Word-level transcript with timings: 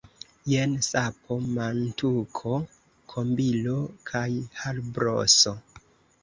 Jen 0.51 0.71
sapo, 0.85 1.35
mantuko, 1.57 2.55
kombilo 3.13 3.75
kaj 4.11 4.23
harbroso. 4.63 5.55